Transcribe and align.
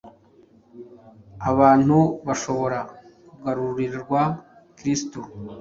abantu 1.49 1.97
bashobora 2.27 2.79
kugarurirwa 3.29 4.21
Kristo. 4.77 5.19